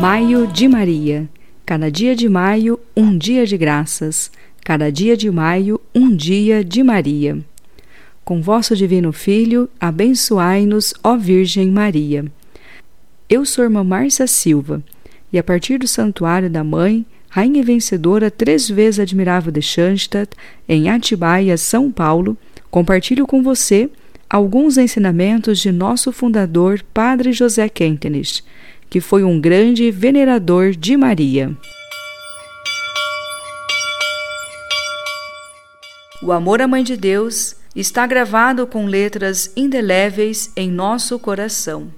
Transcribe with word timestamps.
Maio 0.00 0.46
de 0.46 0.68
Maria. 0.68 1.28
Cada 1.64 1.90
dia 1.90 2.14
de 2.14 2.28
maio, 2.28 2.78
um 2.96 3.16
dia 3.16 3.46
de 3.46 3.56
graças. 3.56 4.30
Cada 4.64 4.90
dia 4.90 5.16
de 5.16 5.30
maio, 5.30 5.80
um 5.94 6.14
dia 6.14 6.64
de 6.64 6.82
Maria. 6.82 7.38
Com 8.24 8.42
vosso 8.42 8.74
Divino 8.74 9.12
Filho, 9.12 9.68
abençoai-nos, 9.80 10.92
ó 11.02 11.16
Virgem 11.16 11.70
Maria. 11.70 12.24
Eu 13.28 13.46
sou 13.46 13.64
irmã 13.64 13.84
Márcia 13.84 14.26
Silva, 14.26 14.82
e 15.32 15.38
a 15.38 15.42
partir 15.42 15.78
do 15.78 15.88
Santuário 15.88 16.50
da 16.50 16.64
Mãe, 16.64 17.06
Rainha 17.28 17.62
Vencedora, 17.62 18.30
três 18.30 18.68
vezes 18.68 19.00
admirável 19.00 19.50
de 19.50 19.62
Schanstatt, 19.62 20.30
em 20.68 20.88
Atibaia, 20.88 21.56
São 21.56 21.90
Paulo, 21.90 22.36
compartilho 22.70 23.26
com 23.26 23.42
você 23.42 23.90
alguns 24.28 24.76
ensinamentos 24.78 25.60
de 25.60 25.70
nosso 25.70 26.10
fundador, 26.10 26.82
Padre 26.92 27.32
José 27.32 27.68
Kentenich, 27.68 28.42
que 28.94 29.00
foi 29.00 29.24
um 29.24 29.40
grande 29.40 29.90
venerador 29.90 30.70
de 30.70 30.96
Maria. 30.96 31.50
O 36.22 36.30
amor 36.30 36.62
à 36.62 36.68
Mãe 36.68 36.84
de 36.84 36.96
Deus 36.96 37.56
está 37.74 38.06
gravado 38.06 38.68
com 38.68 38.86
letras 38.86 39.52
indeléveis 39.56 40.52
em 40.54 40.70
nosso 40.70 41.18
coração. 41.18 41.92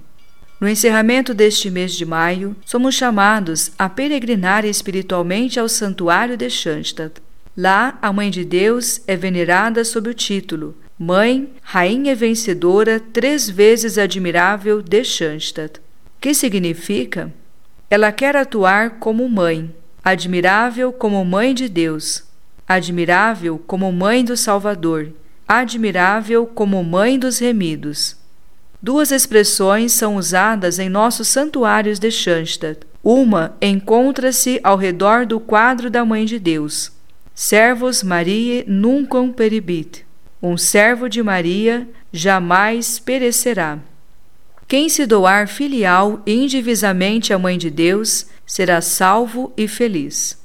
No 0.59 0.67
encerramento 0.67 1.35
deste 1.35 1.69
mês 1.69 1.93
de 1.93 2.03
maio, 2.03 2.55
somos 2.65 2.95
chamados 2.95 3.71
a 3.77 3.87
peregrinar 3.87 4.65
espiritualmente 4.65 5.59
ao 5.59 5.69
Santuário 5.69 6.35
de 6.35 6.49
Schanstatt. 6.49 7.21
Lá, 7.55 7.95
a 8.01 8.11
Mãe 8.11 8.31
de 8.31 8.43
Deus 8.43 9.01
é 9.05 9.15
venerada 9.15 9.85
sob 9.85 10.09
o 10.09 10.15
título 10.15 10.75
Mãe, 10.97 11.47
Rainha 11.61 12.15
Vencedora, 12.15 12.99
três 12.99 13.47
vezes 13.47 13.99
admirável 13.99 14.81
de 14.81 15.03
Schanstatt. 15.03 15.79
Que 16.19 16.33
significa? 16.33 17.33
Ela 17.89 18.11
quer 18.11 18.35
atuar 18.35 18.99
como 18.99 19.27
mãe, 19.29 19.73
admirável 20.03 20.91
como 20.91 21.23
mãe 21.23 21.53
de 21.53 21.69
Deus, 21.69 22.23
admirável 22.67 23.57
como 23.65 23.91
mãe 23.91 24.25
do 24.25 24.35
Salvador, 24.35 25.13
admirável 25.47 26.45
como 26.45 26.83
mãe 26.83 27.17
dos 27.17 27.39
remidos. 27.39 28.17
Duas 28.81 29.11
expressões 29.11 29.91
são 29.93 30.17
usadas 30.17 30.79
em 30.79 30.89
nossos 30.89 31.27
santuários 31.27 31.97
de 31.99 32.11
Schanstatt. 32.11 32.81
Uma 33.03 33.55
encontra-se 33.61 34.59
ao 34.63 34.77
redor 34.77 35.25
do 35.25 35.39
quadro 35.39 35.89
da 35.89 36.03
Mãe 36.03 36.25
de 36.25 36.37
Deus. 36.37 36.91
Servos 37.33 38.03
Mariae 38.03 38.65
nunquam 38.67 39.31
peribit. 39.31 40.05
Um 40.41 40.57
servo 40.57 41.07
de 41.07 41.23
Maria 41.23 41.87
jamais 42.11 42.99
perecerá. 42.99 43.79
Quem 44.67 44.89
se 44.89 45.05
doar 45.05 45.47
filial 45.47 46.21
e 46.25 46.33
indivisamente 46.33 47.33
à 47.33 47.39
Mãe 47.39 47.57
de 47.57 47.69
Deus 47.69 48.25
será 48.45 48.81
salvo 48.81 49.53
e 49.55 49.65
feliz. 49.65 50.37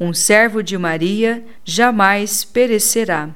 Um 0.00 0.12
servo 0.12 0.64
de 0.64 0.76
Maria 0.76 1.44
jamais 1.64 2.44
perecerá. 2.44 3.30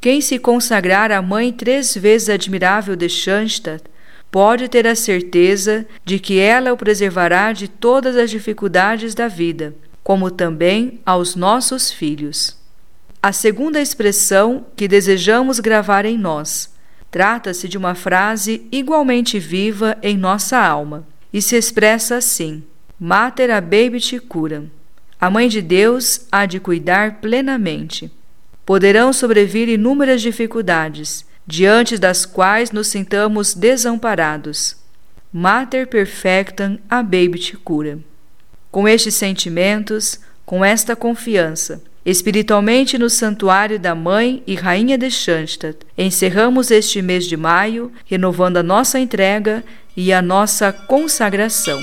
Quem 0.00 0.20
se 0.20 0.38
consagrar 0.38 1.10
à 1.10 1.20
Mãe 1.20 1.52
três 1.52 1.96
vezes 1.96 2.28
admirável 2.28 2.94
de 2.94 3.08
Schanstatt 3.08 3.82
pode 4.30 4.68
ter 4.68 4.86
a 4.86 4.94
certeza 4.94 5.84
de 6.04 6.20
que 6.20 6.38
ela 6.38 6.72
o 6.72 6.76
preservará 6.76 7.52
de 7.52 7.66
todas 7.66 8.16
as 8.16 8.30
dificuldades 8.30 9.16
da 9.16 9.26
vida, 9.26 9.74
como 10.04 10.30
também 10.30 11.00
aos 11.04 11.34
nossos 11.34 11.90
filhos. 11.90 12.56
A 13.20 13.32
segunda 13.32 13.80
expressão 13.80 14.64
que 14.76 14.86
desejamos 14.86 15.58
gravar 15.58 16.04
em 16.04 16.16
nós 16.16 16.70
trata-se 17.12 17.68
de 17.68 17.76
uma 17.76 17.94
frase 17.94 18.66
igualmente 18.72 19.38
viva 19.38 19.98
em 20.02 20.16
nossa 20.16 20.58
alma 20.58 21.06
e 21.30 21.42
se 21.42 21.54
expressa 21.54 22.16
assim: 22.16 22.64
Mater 22.98 23.50
abebit 23.50 24.18
cura. 24.18 24.64
A 25.20 25.30
Mãe 25.30 25.46
de 25.46 25.60
Deus 25.60 26.26
há 26.32 26.46
de 26.46 26.58
cuidar 26.58 27.20
plenamente. 27.20 28.10
Poderão 28.64 29.12
sobrevir 29.12 29.68
inúmeras 29.68 30.22
dificuldades, 30.22 31.24
diante 31.46 31.98
das 31.98 32.24
quais 32.24 32.72
nos 32.72 32.88
sintamos 32.88 33.54
desamparados. 33.54 34.76
Mater 35.30 35.86
perfectam 35.86 36.78
abebit 36.88 37.56
cura. 37.58 37.98
Com 38.70 38.88
estes 38.88 39.14
sentimentos, 39.14 40.18
com 40.46 40.64
esta 40.64 40.96
confiança, 40.96 41.82
Espiritualmente 42.04 42.98
no 42.98 43.08
Santuário 43.08 43.78
da 43.78 43.94
Mãe 43.94 44.42
e 44.44 44.56
Rainha 44.56 44.98
de 44.98 45.08
Schanstatt, 45.08 45.78
encerramos 45.96 46.72
este 46.72 47.00
mês 47.00 47.26
de 47.26 47.36
maio, 47.36 47.92
renovando 48.06 48.56
a 48.56 48.62
nossa 48.62 48.98
entrega 48.98 49.62
e 49.96 50.12
a 50.12 50.20
nossa 50.20 50.72
consagração. 50.72 51.78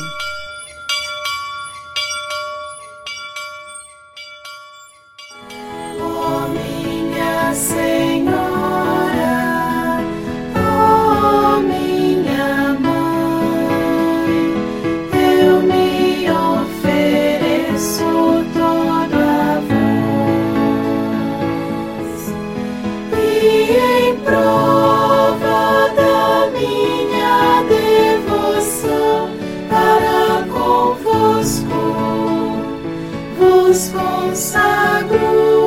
nos 33.70 33.90
consagro. 33.90 35.59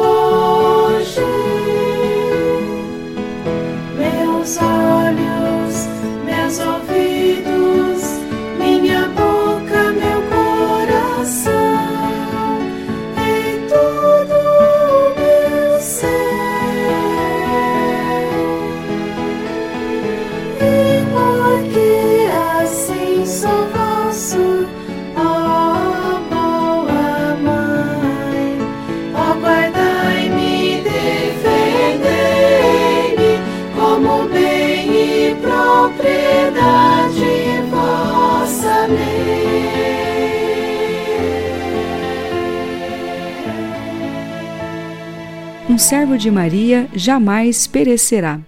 Um 45.68 45.78
servo 45.78 46.18
de 46.18 46.30
Maria 46.30 46.88
jamais 46.92 47.66
perecerá. 47.66 48.40